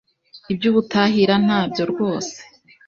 iby’ubutahira 0.51 1.35
ntabyo 1.45 1.83
rwose 1.91 2.37